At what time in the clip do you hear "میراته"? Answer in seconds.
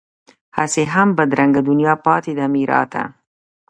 2.53-3.03